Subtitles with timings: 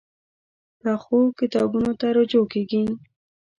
[0.81, 2.83] پخو کتابونو ته رجوع کېږي